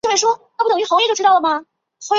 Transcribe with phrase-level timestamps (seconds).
[0.03, 0.17] 年龄
[0.87, 1.65] 限制是怎样